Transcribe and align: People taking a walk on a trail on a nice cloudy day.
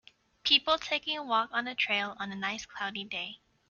People 0.43 0.79
taking 0.79 1.15
a 1.15 1.23
walk 1.23 1.51
on 1.53 1.67
a 1.67 1.75
trail 1.75 2.15
on 2.17 2.31
a 2.31 2.35
nice 2.35 2.65
cloudy 2.65 3.03
day. 3.03 3.39